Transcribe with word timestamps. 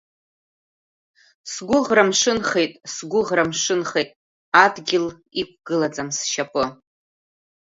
Сгәыӷра 1.51 2.03
мшынхеит, 2.09 2.73
сгәыӷра 2.93 3.43
мшынхеит, 3.49 4.09
адгьыл 4.63 5.05
иқәгылаӡам 5.41 6.09
сшьапы. 6.17 6.63